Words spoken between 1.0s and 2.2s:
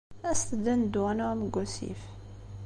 ad nɛum deg wasif.